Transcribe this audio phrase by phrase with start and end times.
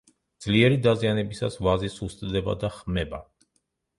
[0.43, 3.21] ძლიერი დაზიანებისას ვაზი სუსტდება და ხმება.